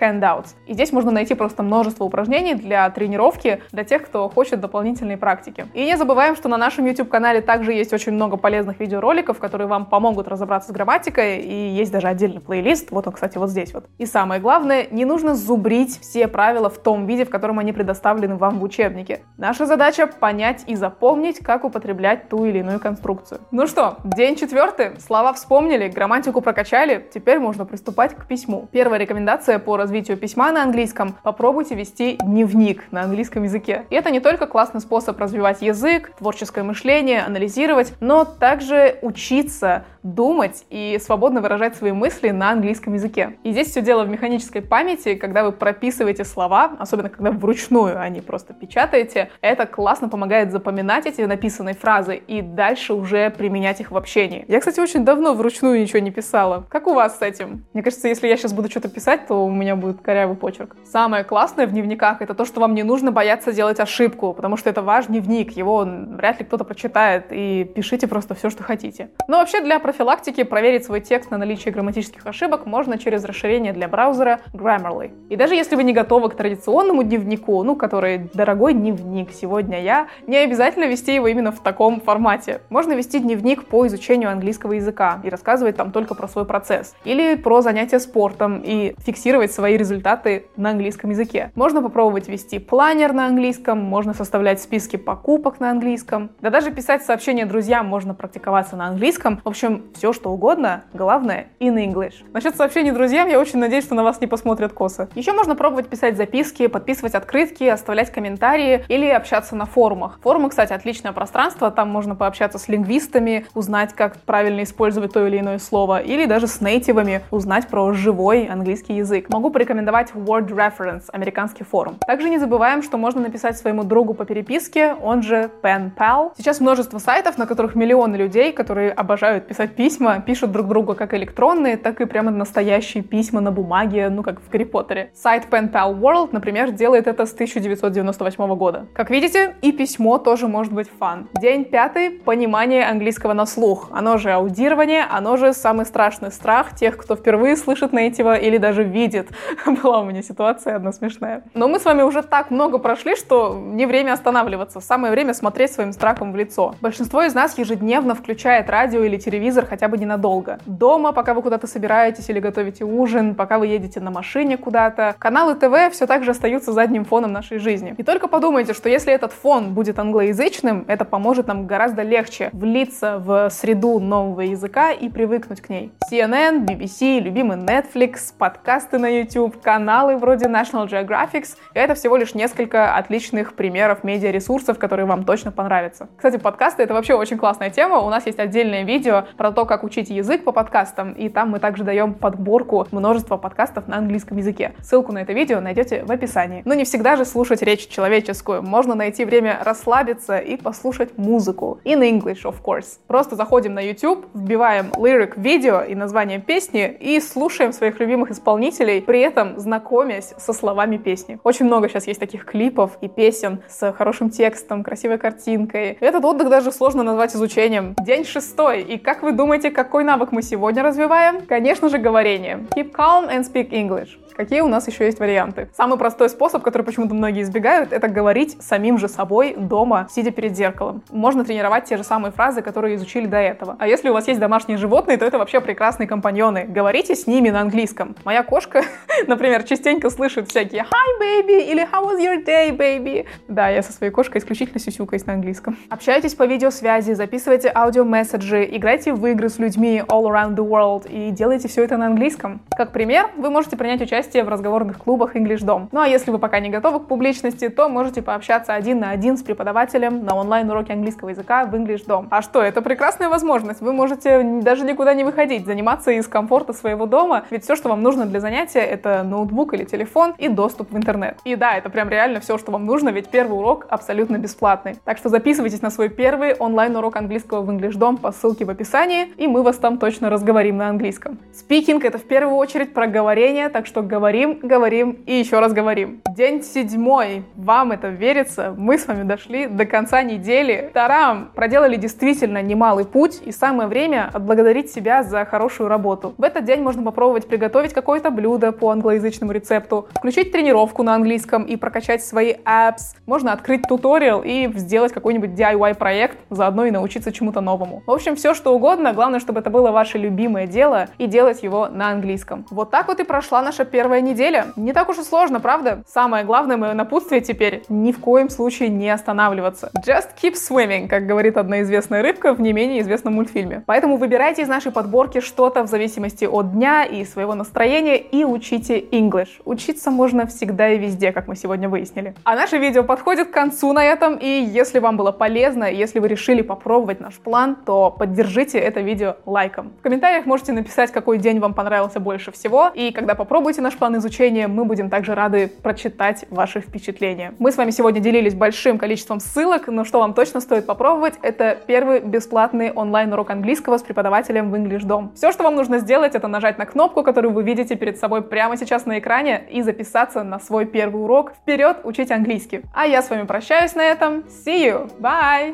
handouts. 0.00 0.54
И 0.66 0.74
здесь 0.74 0.92
можно 0.92 1.10
найти 1.10 1.34
просто 1.34 1.62
множество 1.62 2.04
упражнений 2.12 2.54
для 2.54 2.90
тренировки 2.90 3.62
для 3.72 3.84
тех, 3.84 4.02
кто 4.02 4.28
хочет 4.28 4.60
дополнительной 4.60 5.16
практики. 5.16 5.66
И 5.72 5.82
не 5.86 5.96
забываем, 5.96 6.36
что 6.36 6.50
на 6.50 6.58
нашем 6.58 6.84
YouTube-канале 6.84 7.40
также 7.40 7.72
есть 7.72 7.92
очень 7.94 8.12
много 8.12 8.36
полезных 8.36 8.80
видеороликов, 8.80 9.38
которые 9.38 9.66
вам 9.66 9.86
помогут 9.86 10.28
разобраться 10.28 10.68
с 10.68 10.72
грамматикой, 10.72 11.38
и 11.38 11.68
есть 11.70 11.90
даже 11.90 12.08
отдельный 12.08 12.40
плейлист, 12.40 12.90
вот 12.90 13.06
он, 13.06 13.14
кстати, 13.14 13.38
вот 13.38 13.48
здесь 13.48 13.72
вот. 13.72 13.86
И 13.96 14.04
самое 14.04 14.42
главное, 14.42 14.86
не 14.90 15.06
нужно 15.06 15.34
зубрить 15.34 15.98
все 16.00 16.28
правила 16.28 16.68
в 16.68 16.76
том 16.78 17.06
виде, 17.06 17.24
в 17.24 17.30
котором 17.30 17.58
они 17.58 17.72
предоставлены 17.72 18.36
вам 18.36 18.58
в 18.58 18.62
учебнике. 18.62 19.22
Наша 19.38 19.64
задача— 19.64 20.06
понять 20.20 20.64
и 20.66 20.74
запомнить, 20.74 21.38
как 21.38 21.64
употреблять 21.64 22.28
ту 22.28 22.44
или 22.44 22.58
иную 22.58 22.78
конструкцию. 22.78 23.40
Ну 23.50 23.66
что, 23.66 23.96
день 24.04 24.36
четвертый, 24.36 25.00
слова 25.00 25.32
вспомнили, 25.32 25.88
грамматику 25.88 26.42
прокачали, 26.42 27.08
теперь 27.14 27.38
можно 27.38 27.64
приступать 27.64 28.14
к 28.14 28.26
письму. 28.26 28.68
Первая 28.70 29.00
рекомендация 29.00 29.58
по 29.58 29.78
развитию 29.78 30.18
письма 30.18 30.52
на 30.52 30.62
английском— 30.62 31.16
попробуйте 31.22 31.74
вести 31.74 32.01
дневник 32.22 32.84
на 32.90 33.02
английском 33.02 33.44
языке. 33.44 33.84
И 33.90 33.94
это 33.94 34.10
не 34.10 34.20
только 34.20 34.46
классный 34.46 34.80
способ 34.80 35.18
развивать 35.18 35.62
язык, 35.62 36.12
творческое 36.18 36.62
мышление, 36.62 37.22
анализировать, 37.22 37.92
но 38.00 38.24
также 38.24 38.98
учиться 39.02 39.84
думать 40.02 40.64
и 40.70 40.98
свободно 41.00 41.40
выражать 41.40 41.76
свои 41.76 41.92
мысли 41.92 42.30
на 42.30 42.50
английском 42.50 42.94
языке. 42.94 43.36
И 43.44 43.52
здесь 43.52 43.68
все 43.68 43.82
дело 43.82 44.04
в 44.04 44.08
механической 44.08 44.60
памяти, 44.60 45.14
когда 45.14 45.44
вы 45.44 45.52
прописываете 45.52 46.24
слова, 46.24 46.72
особенно 46.78 47.08
когда 47.08 47.30
вручную, 47.30 47.98
а 47.98 48.06
просто 48.22 48.54
печатаете, 48.54 49.30
это 49.40 49.66
классно 49.66 50.08
помогает 50.08 50.52
запоминать 50.52 51.06
эти 51.06 51.22
написанные 51.22 51.74
фразы 51.74 52.16
и 52.16 52.42
дальше 52.42 52.94
уже 52.94 53.30
применять 53.30 53.80
их 53.80 53.90
в 53.90 53.96
общении. 53.96 54.44
Я, 54.48 54.60
кстати, 54.60 54.80
очень 54.80 55.04
давно 55.04 55.34
вручную 55.34 55.80
ничего 55.80 55.98
не 55.98 56.10
писала. 56.10 56.64
Как 56.68 56.86
у 56.86 56.94
вас 56.94 57.18
с 57.18 57.22
этим? 57.22 57.64
Мне 57.72 57.82
кажется, 57.82 58.08
если 58.08 58.28
я 58.28 58.36
сейчас 58.36 58.52
буду 58.52 58.70
что-то 58.70 58.88
писать, 58.88 59.26
то 59.26 59.44
у 59.44 59.50
меня 59.50 59.76
будет 59.76 60.00
корявый 60.00 60.36
почерк. 60.36 60.76
Самое 60.84 61.24
классное 61.24 61.66
в 61.66 61.72
дневниках 61.72 62.22
это 62.22 62.34
то, 62.34 62.44
что 62.44 62.60
вам 62.60 62.74
не 62.74 62.82
нужно 62.82 63.12
бояться 63.12 63.52
делать 63.52 63.80
ошибку, 63.80 64.32
потому 64.34 64.56
что 64.56 64.70
это 64.70 64.82
ваш 64.82 65.06
дневник, 65.06 65.52
его 65.56 65.86
вряд 65.86 66.38
ли 66.38 66.46
кто-то 66.46 66.64
прочитает, 66.64 67.26
и 67.30 67.64
пишите 67.64 68.06
просто 68.06 68.34
все, 68.34 68.50
что 68.50 68.62
хотите. 68.62 69.10
Но 69.28 69.38
вообще 69.38 69.60
для 69.60 69.78
профилактики 69.92 70.42
проверить 70.42 70.86
свой 70.86 71.02
текст 71.02 71.30
на 71.30 71.36
наличие 71.36 71.70
грамматических 71.70 72.26
ошибок 72.26 72.64
можно 72.64 72.96
через 72.96 73.24
расширение 73.24 73.74
для 73.74 73.88
браузера 73.88 74.40
Grammarly. 74.54 75.10
И 75.28 75.36
даже 75.36 75.54
если 75.54 75.76
вы 75.76 75.84
не 75.84 75.92
готовы 75.92 76.30
к 76.30 76.34
традиционному 76.34 77.02
дневнику, 77.02 77.62
ну, 77.62 77.76
который 77.76 78.30
дорогой 78.32 78.72
дневник, 78.72 79.32
сегодня 79.32 79.82
я, 79.82 80.08
не 80.26 80.38
обязательно 80.38 80.86
вести 80.86 81.14
его 81.14 81.26
именно 81.26 81.52
в 81.52 81.60
таком 81.60 82.00
формате. 82.00 82.62
Можно 82.70 82.94
вести 82.94 83.18
дневник 83.18 83.66
по 83.66 83.86
изучению 83.86 84.30
английского 84.30 84.72
языка 84.72 85.20
и 85.24 85.28
рассказывать 85.28 85.76
там 85.76 85.92
только 85.92 86.14
про 86.14 86.26
свой 86.26 86.46
процесс. 86.46 86.94
Или 87.04 87.34
про 87.34 87.60
занятия 87.60 87.98
спортом 87.98 88.62
и 88.64 88.94
фиксировать 89.04 89.52
свои 89.52 89.76
результаты 89.76 90.46
на 90.56 90.70
английском 90.70 91.10
языке. 91.10 91.52
Можно 91.54 91.82
попробовать 91.82 92.28
вести 92.28 92.58
планер 92.58 93.12
на 93.12 93.26
английском, 93.26 93.78
можно 93.78 94.14
составлять 94.14 94.62
списки 94.62 94.96
покупок 94.96 95.60
на 95.60 95.70
английском. 95.70 96.30
Да 96.40 96.48
даже 96.48 96.70
писать 96.70 97.02
сообщения 97.02 97.44
друзьям 97.44 97.86
можно 97.86 98.14
практиковаться 98.14 98.74
на 98.76 98.86
английском. 98.86 99.38
В 99.44 99.48
общем, 99.48 99.81
все 99.94 100.12
что 100.12 100.30
угодно, 100.30 100.84
главное 100.92 101.48
in 101.60 101.74
English. 101.76 102.24
Насчет 102.32 102.56
сообщений 102.56 102.90
друзьям, 102.90 103.28
я 103.28 103.38
очень 103.38 103.58
надеюсь, 103.58 103.84
что 103.84 103.94
на 103.94 104.02
вас 104.02 104.20
не 104.20 104.26
посмотрят 104.26 104.72
косо. 104.72 105.08
Еще 105.14 105.32
можно 105.32 105.54
пробовать 105.54 105.88
писать 105.88 106.16
записки, 106.16 106.66
подписывать 106.66 107.14
открытки, 107.14 107.64
оставлять 107.64 108.10
комментарии 108.10 108.84
или 108.88 109.06
общаться 109.06 109.56
на 109.56 109.66
форумах. 109.66 110.18
Форумы, 110.22 110.50
кстати, 110.50 110.72
отличное 110.72 111.12
пространство, 111.12 111.70
там 111.70 111.88
можно 111.90 112.14
пообщаться 112.14 112.58
с 112.58 112.68
лингвистами, 112.68 113.46
узнать, 113.54 113.92
как 113.94 114.16
правильно 114.22 114.62
использовать 114.62 115.12
то 115.12 115.26
или 115.26 115.38
иное 115.38 115.58
слово, 115.58 116.00
или 116.00 116.26
даже 116.26 116.46
с 116.46 116.60
нейтивами 116.60 117.22
узнать 117.30 117.68
про 117.68 117.92
живой 117.92 118.46
английский 118.46 118.94
язык. 118.94 119.28
Могу 119.28 119.50
порекомендовать 119.50 120.12
Word 120.12 120.48
Reference, 120.48 121.04
американский 121.12 121.64
форум. 121.64 121.96
Также 122.06 122.28
не 122.28 122.38
забываем, 122.38 122.82
что 122.82 122.96
можно 122.96 123.20
написать 123.20 123.56
своему 123.56 123.84
другу 123.84 124.14
по 124.14 124.24
переписке, 124.24 124.94
он 124.94 125.22
же 125.22 125.50
Pen 125.62 125.90
Pal. 125.94 126.32
Сейчас 126.36 126.60
множество 126.60 126.98
сайтов, 126.98 127.38
на 127.38 127.46
которых 127.46 127.74
миллионы 127.74 128.16
людей, 128.16 128.52
которые 128.52 128.92
обожают 128.92 129.46
писать 129.46 129.71
письма, 129.76 130.20
пишут 130.20 130.52
друг 130.52 130.68
другу 130.68 130.94
как 130.94 131.14
электронные, 131.14 131.76
так 131.76 132.00
и 132.00 132.04
прямо 132.04 132.30
настоящие 132.30 133.02
письма 133.02 133.40
на 133.40 133.50
бумаге, 133.50 134.08
ну 134.08 134.22
как 134.22 134.40
в 134.40 134.48
Гарри 134.50 134.64
Поттере. 134.64 135.10
Сайт 135.14 135.46
Pen 135.50 135.70
Pal 135.72 135.98
World, 135.98 136.30
например, 136.32 136.70
делает 136.70 137.06
это 137.06 137.26
с 137.26 137.32
1998 137.32 138.54
года. 138.56 138.86
Как 138.92 139.10
видите, 139.10 139.54
и 139.62 139.72
письмо 139.72 140.18
тоже 140.18 140.48
может 140.48 140.72
быть 140.72 140.88
фан. 140.98 141.28
День 141.40 141.64
пятый— 141.64 142.10
понимание 142.24 142.84
английского 142.84 143.32
на 143.32 143.46
слух. 143.46 143.88
Оно 143.92 144.18
же 144.18 144.32
аудирование, 144.32 145.04
оно 145.10 145.36
же 145.36 145.52
самый 145.52 145.86
страшный 145.86 146.30
страх 146.30 146.74
тех, 146.76 146.96
кто 146.96 147.16
впервые 147.16 147.56
слышит 147.56 147.92
нейтива 147.92 148.36
или 148.36 148.58
даже 148.58 148.84
видит. 148.84 149.28
Была 149.82 150.00
у 150.00 150.04
меня 150.04 150.22
ситуация 150.22 150.76
одна 150.76 150.92
смешная. 150.92 151.44
Но 151.54 151.68
мы 151.68 151.78
с 151.78 151.84
вами 151.84 152.02
уже 152.02 152.22
так 152.22 152.50
много 152.50 152.78
прошли, 152.78 153.16
что 153.16 153.54
не 153.54 153.86
время 153.86 154.12
останавливаться. 154.12 154.80
Самое 154.80 155.12
время 155.12 155.34
смотреть 155.34 155.72
своим 155.72 155.92
страхом 155.92 156.32
в 156.32 156.36
лицо. 156.36 156.74
Большинство 156.80 157.22
из 157.22 157.34
нас 157.34 157.58
ежедневно 157.58 158.14
включает 158.14 158.70
радио 158.70 159.02
или 159.02 159.16
телевизор 159.16 159.61
хотя 159.66 159.88
бы 159.88 159.98
ненадолго. 159.98 160.58
Дома, 160.66 161.12
пока 161.12 161.34
вы 161.34 161.42
куда-то 161.42 161.66
собираетесь 161.66 162.28
или 162.28 162.40
готовите 162.40 162.84
ужин, 162.84 163.34
пока 163.34 163.58
вы 163.58 163.66
едете 163.66 164.00
на 164.00 164.10
машине 164.10 164.56
куда-то. 164.56 165.14
Каналы 165.18 165.54
ТВ 165.54 165.92
все 165.92 166.06
так 166.06 166.24
же 166.24 166.32
остаются 166.32 166.72
задним 166.72 167.04
фоном 167.04 167.32
нашей 167.32 167.58
жизни. 167.58 167.94
И 167.98 168.02
только 168.02 168.28
подумайте, 168.28 168.74
что 168.74 168.88
если 168.88 169.12
этот 169.12 169.32
фон 169.32 169.74
будет 169.74 169.98
англоязычным, 169.98 170.84
это 170.88 171.04
поможет 171.04 171.46
нам 171.46 171.66
гораздо 171.66 172.02
легче 172.02 172.50
влиться 172.52 173.18
в 173.18 173.50
среду 173.50 174.00
нового 174.00 174.40
языка 174.40 174.92
и 174.92 175.08
привыкнуть 175.08 175.60
к 175.60 175.68
ней. 175.68 175.92
CNN, 176.10 176.66
BBC, 176.66 177.20
любимый 177.20 177.56
Netflix, 177.56 178.32
подкасты 178.36 178.98
на 178.98 179.08
YouTube, 179.08 179.60
каналы 179.62 180.16
вроде 180.16 180.46
National 180.46 180.88
Geographic— 180.88 181.46
это 181.74 181.94
всего 181.94 182.16
лишь 182.16 182.34
несколько 182.34 182.96
отличных 182.96 183.54
примеров 183.54 184.04
медиаресурсов, 184.04 184.78
которые 184.78 185.06
вам 185.06 185.24
точно 185.24 185.52
понравятся. 185.52 186.08
Кстати, 186.16 186.38
подкасты— 186.38 186.82
это 186.84 186.94
вообще 186.94 187.14
очень 187.14 187.38
классная 187.38 187.70
тема. 187.70 187.98
У 187.98 188.10
нас 188.10 188.26
есть 188.26 188.38
отдельное 188.38 188.82
видео 188.82 189.24
про 189.36 189.51
то, 189.52 189.64
как 189.64 189.84
учить 189.84 190.10
язык 190.10 190.44
по 190.44 190.52
подкастам, 190.52 191.12
и 191.12 191.28
там 191.28 191.50
мы 191.50 191.58
также 191.58 191.84
даем 191.84 192.14
подборку 192.14 192.86
множества 192.90 193.36
подкастов 193.36 193.88
на 193.88 193.98
английском 193.98 194.36
языке. 194.36 194.74
Ссылку 194.80 195.12
на 195.12 195.18
это 195.18 195.32
видео 195.32 195.60
найдете 195.60 196.04
в 196.04 196.10
описании. 196.10 196.62
Но 196.64 196.74
не 196.74 196.84
всегда 196.84 197.16
же 197.16 197.24
слушать 197.24 197.62
речь 197.62 197.88
человеческую. 197.88 198.62
Можно 198.62 198.94
найти 198.94 199.24
время 199.24 199.60
расслабиться 199.64 200.38
и 200.38 200.56
послушать 200.56 201.18
музыку. 201.18 201.80
In 201.84 202.00
English, 202.00 202.42
of 202.44 202.56
course. 202.62 202.98
Просто 203.06 203.36
заходим 203.36 203.74
на 203.74 203.80
YouTube, 203.80 204.26
вбиваем 204.34 204.90
lyric 204.96 205.32
видео 205.36 205.82
и 205.82 205.94
название 205.94 206.38
песни 206.40 206.96
и 207.00 207.20
слушаем 207.20 207.72
своих 207.72 208.00
любимых 208.00 208.30
исполнителей, 208.30 209.02
при 209.02 209.20
этом 209.20 209.58
знакомясь 209.58 210.34
со 210.36 210.52
словами 210.52 210.96
песни. 210.96 211.38
Очень 211.44 211.66
много 211.66 211.88
сейчас 211.88 212.06
есть 212.06 212.20
таких 212.20 212.44
клипов 212.44 212.98
и 213.00 213.08
песен 213.08 213.62
с 213.68 213.92
хорошим 213.92 214.30
текстом, 214.30 214.82
красивой 214.82 215.18
картинкой. 215.18 215.98
Этот 216.00 216.24
отдых 216.24 216.48
даже 216.48 216.72
сложно 216.72 217.02
назвать 217.02 217.34
изучением. 217.34 217.94
День 218.00 218.24
шестой. 218.24 218.82
И 218.82 218.98
как 218.98 219.22
вы 219.22 219.32
думаете, 219.32 219.41
какой 219.70 220.04
навык 220.04 220.32
мы 220.32 220.42
сегодня 220.42 220.82
развиваем? 220.82 221.42
Конечно 221.46 221.88
же, 221.88 221.98
говорение. 221.98 222.66
Keep 222.76 222.92
calm 222.92 223.28
and 223.28 223.44
speak 223.44 223.70
English. 223.70 224.21
Какие 224.34 224.60
у 224.60 224.68
нас 224.68 224.88
еще 224.88 225.04
есть 225.04 225.20
варианты? 225.20 225.68
Самый 225.76 225.98
простой 225.98 226.28
способ, 226.30 226.62
который 226.62 226.82
почему-то 226.82 227.14
многие 227.14 227.42
избегают, 227.42 227.92
это 227.92 228.08
говорить 228.08 228.56
самим 228.62 228.98
же 228.98 229.08
собой 229.08 229.54
дома, 229.56 230.08
сидя 230.10 230.30
перед 230.30 230.56
зеркалом. 230.56 231.02
Можно 231.10 231.44
тренировать 231.44 231.84
те 231.84 231.96
же 231.96 232.04
самые 232.04 232.32
фразы, 232.32 232.62
которые 232.62 232.96
изучили 232.96 233.26
до 233.26 233.36
этого. 233.36 233.76
А 233.78 233.86
если 233.86 234.08
у 234.08 234.12
вас 234.12 234.28
есть 234.28 234.40
домашние 234.40 234.78
животные, 234.78 235.18
то 235.18 235.24
это 235.24 235.38
вообще 235.38 235.60
прекрасные 235.60 236.06
компаньоны. 236.06 236.64
Говорите 236.64 237.14
с 237.14 237.26
ними 237.26 237.50
на 237.50 237.60
английском. 237.60 238.16
Моя 238.24 238.42
кошка, 238.42 238.82
например, 239.26 239.64
частенько 239.64 240.08
слышит 240.08 240.48
всякие 240.48 240.82
«Hi, 240.82 241.20
baby» 241.20 241.70
или 241.70 241.82
«How 241.82 242.04
was 242.04 242.18
your 242.18 242.44
day, 242.44 242.74
baby?» 242.74 243.26
Да, 243.48 243.68
я 243.68 243.82
со 243.82 243.92
своей 243.92 244.12
кошкой 244.12 244.40
исключительно 244.40 244.80
сюсюкаюсь 244.80 245.26
на 245.26 245.34
английском. 245.34 245.76
Общайтесь 245.90 246.34
по 246.34 246.44
видеосвязи, 246.44 247.12
записывайте 247.12 247.70
аудиомесседжи, 247.74 248.66
играйте 248.72 249.12
в 249.12 249.26
игры 249.26 249.48
с 249.48 249.58
людьми 249.58 250.02
all 250.08 250.24
around 250.24 250.54
the 250.54 250.66
world 250.66 251.10
и 251.10 251.30
делайте 251.30 251.68
все 251.68 251.84
это 251.84 251.96
на 251.96 252.06
английском. 252.06 252.62
Как 252.76 252.92
пример, 252.92 253.30
вы 253.36 253.50
можете 253.50 253.76
принять 253.76 254.00
участие 254.00 254.21
участие 254.22 254.44
в 254.44 254.48
разговорных 254.48 254.98
клубах 254.98 255.34
English 255.34 255.64
Dom. 255.64 255.88
Ну 255.90 256.00
а 256.00 256.06
если 256.06 256.30
вы 256.30 256.38
пока 256.38 256.60
не 256.60 256.70
готовы 256.70 257.00
к 257.00 257.06
публичности, 257.08 257.68
то 257.68 257.88
можете 257.88 258.22
пообщаться 258.22 258.72
один 258.72 259.00
на 259.00 259.10
один 259.10 259.36
с 259.36 259.42
преподавателем 259.42 260.24
на 260.24 260.36
онлайн-уроке 260.36 260.92
английского 260.92 261.30
языка 261.30 261.64
в 261.64 261.74
English 261.74 262.06
Dom. 262.06 262.28
А 262.30 262.40
что, 262.40 262.62
это 262.62 262.82
прекрасная 262.82 263.28
возможность. 263.28 263.80
Вы 263.80 263.92
можете 263.92 264.60
даже 264.62 264.84
никуда 264.84 265.14
не 265.14 265.24
выходить, 265.24 265.66
заниматься 265.66 266.12
из 266.12 266.28
комфорта 266.28 266.72
своего 266.72 267.06
дома, 267.06 267.42
ведь 267.50 267.64
все, 267.64 267.74
что 267.74 267.88
вам 267.88 268.02
нужно 268.02 268.26
для 268.26 268.38
занятия, 268.38 268.80
это 268.80 269.24
ноутбук 269.24 269.74
или 269.74 269.82
телефон 269.82 270.34
и 270.38 270.48
доступ 270.48 270.92
в 270.92 270.96
интернет. 270.96 271.38
И 271.44 271.56
да, 271.56 271.76
это 271.76 271.90
прям 271.90 272.08
реально 272.08 272.38
все, 272.38 272.58
что 272.58 272.70
вам 272.70 272.86
нужно, 272.86 273.08
ведь 273.08 273.28
первый 273.28 273.58
урок 273.58 273.86
абсолютно 273.90 274.38
бесплатный. 274.38 274.96
Так 275.04 275.18
что 275.18 275.30
записывайтесь 275.30 275.82
на 275.82 275.90
свой 275.90 276.08
первый 276.10 276.54
онлайн-урок 276.54 277.16
английского 277.16 277.62
в 277.62 277.70
English 277.70 277.98
Dom 277.98 278.18
по 278.18 278.30
ссылке 278.30 278.64
в 278.64 278.70
описании, 278.70 279.32
и 279.36 279.48
мы 279.48 279.64
вас 279.64 279.78
там 279.78 279.98
точно 279.98 280.30
разговорим 280.30 280.76
на 280.76 280.88
английском. 280.88 281.38
Спикинг— 281.52 282.04
это 282.04 282.18
в 282.18 282.24
первую 282.24 282.56
очередь 282.56 282.94
про 282.94 283.08
говорение, 283.08 283.68
так 283.68 283.86
что 283.86 284.02
говорим, 284.12 284.58
говорим 284.62 285.22
и 285.24 285.36
еще 285.36 285.58
раз 285.58 285.72
говорим. 285.72 286.20
День 286.36 286.62
седьмой. 286.62 287.44
Вам 287.56 287.92
это 287.92 288.08
верится? 288.08 288.74
Мы 288.76 288.98
с 288.98 289.06
вами 289.06 289.22
дошли 289.22 289.66
до 289.66 289.86
конца 289.86 290.22
недели. 290.22 290.90
Тарам! 290.92 291.50
Проделали 291.54 291.96
действительно 291.96 292.60
немалый 292.60 293.06
путь, 293.06 293.40
и 293.42 293.52
самое 293.52 293.88
время 293.88 294.28
отблагодарить 294.30 294.92
себя 294.92 295.22
за 295.22 295.46
хорошую 295.46 295.88
работу. 295.88 296.34
В 296.36 296.42
этот 296.42 296.66
день 296.66 296.82
можно 296.82 297.02
попробовать 297.02 297.48
приготовить 297.48 297.94
какое-то 297.94 298.30
блюдо 298.30 298.72
по 298.72 298.90
англоязычному 298.90 299.50
рецепту, 299.50 300.08
включить 300.14 300.52
тренировку 300.52 301.02
на 301.02 301.14
английском 301.14 301.62
и 301.62 301.76
прокачать 301.76 302.22
свои 302.22 302.52
apps. 302.66 303.16
Можно 303.24 303.54
открыть 303.54 303.88
туториал 303.88 304.42
и 304.44 304.70
сделать 304.74 305.14
какой-нибудь 305.14 305.58
DIY 305.58 305.94
проект, 305.94 306.36
заодно 306.50 306.84
и 306.84 306.90
научиться 306.90 307.32
чему-то 307.32 307.62
новому. 307.62 308.02
В 308.06 308.10
общем, 308.10 308.36
все 308.36 308.52
что 308.52 308.74
угодно, 308.74 309.14
главное, 309.14 309.40
чтобы 309.40 309.60
это 309.60 309.70
было 309.70 309.90
ваше 309.90 310.18
любимое 310.18 310.66
дело 310.66 311.08
и 311.16 311.26
делать 311.26 311.62
его 311.62 311.88
на 311.88 312.10
английском. 312.10 312.66
Вот 312.70 312.90
так 312.90 313.08
вот 313.08 313.18
и 313.18 313.24
прошла 313.24 313.62
наша 313.62 313.86
первая 313.86 314.01
первая 314.02 314.20
неделя. 314.20 314.72
Не 314.74 314.92
так 314.92 315.08
уж 315.10 315.18
и 315.18 315.22
сложно, 315.22 315.60
правда? 315.60 316.02
Самое 316.08 316.44
главное 316.44 316.76
мое 316.76 316.92
напутствие 316.92 317.40
теперь— 317.40 317.84
ни 317.88 318.10
в 318.10 318.18
коем 318.18 318.50
случае 318.50 318.88
не 318.88 319.08
останавливаться. 319.08 319.92
Just 320.04 320.30
keep 320.42 320.54
swimming, 320.54 321.06
как 321.06 321.24
говорит 321.24 321.56
одна 321.56 321.82
известная 321.82 322.20
рыбка 322.20 322.52
в 322.52 322.60
не 322.60 322.72
менее 322.72 323.02
известном 323.02 323.34
мультфильме. 323.34 323.84
Поэтому 323.86 324.16
выбирайте 324.16 324.62
из 324.62 324.68
нашей 324.68 324.90
подборки 324.90 325.40
что-то 325.40 325.84
в 325.84 325.86
зависимости 325.86 326.46
от 326.46 326.72
дня 326.72 327.04
и 327.04 327.24
своего 327.24 327.54
настроения 327.54 328.16
и 328.16 328.42
учите 328.42 328.98
English. 328.98 329.50
Учиться 329.64 330.10
можно 330.10 330.48
всегда 330.48 330.88
и 330.88 330.98
везде, 330.98 331.30
как 331.30 331.46
мы 331.46 331.54
сегодня 331.54 331.88
выяснили. 331.88 332.34
А 332.42 332.56
наше 332.56 332.78
видео 332.78 333.04
подходит 333.04 333.50
к 333.50 333.52
концу 333.52 333.92
на 333.92 334.04
этом, 334.04 334.34
и 334.34 334.48
если 334.48 334.98
вам 334.98 335.16
было 335.16 335.30
полезно, 335.30 335.84
если 335.84 336.18
вы 336.18 336.26
решили 336.26 336.62
попробовать 336.62 337.20
наш 337.20 337.34
план, 337.34 337.76
то 337.86 338.10
поддержите 338.10 338.80
это 338.80 339.00
видео 339.00 339.36
лайком. 339.46 339.92
В 340.00 340.02
комментариях 340.02 340.44
можете 340.44 340.72
написать, 340.72 341.12
какой 341.12 341.38
день 341.38 341.60
вам 341.60 341.72
понравился 341.72 342.18
больше 342.18 342.50
всего, 342.50 342.90
и 342.92 343.12
когда 343.12 343.36
попробуете 343.36 343.80
наш 343.80 343.91
план 343.96 344.16
изучения, 344.16 344.68
мы 344.68 344.84
будем 344.84 345.10
также 345.10 345.34
рады 345.34 345.70
прочитать 345.82 346.44
ваши 346.50 346.80
впечатления. 346.80 347.54
Мы 347.58 347.72
с 347.72 347.76
вами 347.76 347.90
сегодня 347.90 348.20
делились 348.20 348.54
большим 348.54 348.98
количеством 348.98 349.40
ссылок, 349.40 349.88
но 349.88 350.04
что 350.04 350.18
вам 350.18 350.34
точно 350.34 350.60
стоит 350.60 350.86
попробовать, 350.86 351.34
это 351.42 351.78
первый 351.86 352.20
бесплатный 352.20 352.92
онлайн-урок 352.92 353.50
английского 353.50 353.98
с 353.98 354.02
преподавателем 354.02 354.70
в 354.70 354.74
English 354.74 355.06
Dom. 355.06 355.34
Все, 355.34 355.52
что 355.52 355.64
вам 355.64 355.76
нужно 355.76 355.98
сделать, 355.98 356.34
это 356.34 356.48
нажать 356.48 356.78
на 356.78 356.86
кнопку, 356.86 357.22
которую 357.22 357.52
вы 357.52 357.62
видите 357.62 357.96
перед 357.96 358.18
собой 358.18 358.42
прямо 358.42 358.76
сейчас 358.76 359.06
на 359.06 359.18
экране, 359.18 359.62
и 359.70 359.82
записаться 359.82 360.42
на 360.42 360.58
свой 360.58 360.86
первый 360.86 361.22
урок. 361.22 361.52
Вперед 361.52 361.98
учить 362.04 362.30
английский! 362.30 362.82
А 362.94 363.06
я 363.06 363.22
с 363.22 363.30
вами 363.30 363.46
прощаюсь 363.46 363.94
на 363.94 364.02
этом. 364.02 364.44
See 364.66 364.86
you! 364.86 365.10
Bye! 365.20 365.70